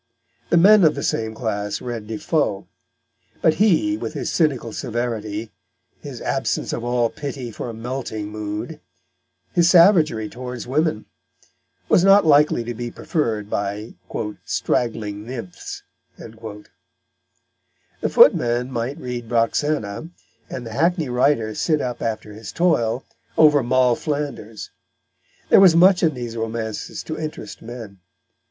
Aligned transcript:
The 0.49 0.57
men 0.57 0.83
of 0.83 0.95
the 0.95 1.03
same 1.03 1.35
class 1.35 1.79
read 1.79 2.07
Defoe; 2.07 2.67
but 3.43 3.53
he, 3.53 3.97
with 3.97 4.15
his 4.15 4.31
cynical 4.31 4.73
severity, 4.73 5.51
his 6.01 6.23
absence 6.23 6.73
of 6.73 6.83
all 6.83 7.11
pity 7.11 7.51
for 7.51 7.69
a 7.69 7.73
melting 7.75 8.29
mood, 8.29 8.79
his 9.53 9.69
savagery 9.69 10.27
towards 10.27 10.65
women, 10.65 11.05
was 11.87 12.03
not 12.03 12.25
likely 12.25 12.63
to 12.63 12.73
be 12.73 12.89
preferred 12.89 13.47
by 13.47 13.93
"straggling 14.43 15.23
nymphs." 15.27 15.83
The 16.17 16.65
footman 18.09 18.71
might 18.71 18.97
read 18.97 19.29
Roxana, 19.29 20.09
and 20.49 20.65
the 20.65 20.73
hackney 20.73 21.09
writer 21.09 21.53
sit 21.53 21.79
up 21.79 22.01
after 22.01 22.33
his 22.33 22.51
toil 22.51 23.05
over 23.37 23.61
Moll 23.61 23.95
Flanders; 23.95 24.71
there 25.49 25.59
was 25.61 25.75
much 25.75 26.01
in 26.01 26.15
these 26.15 26.35
romances 26.35 27.03
to 27.03 27.19
interest 27.19 27.61
men. 27.61 27.99